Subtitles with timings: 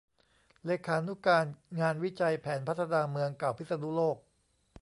[0.65, 1.45] เลขานุการ
[1.79, 4.17] งานวิจัยแผนพัฒนาเมืองเก่าพิษณุโลก